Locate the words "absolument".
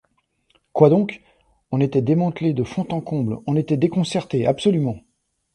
4.47-4.97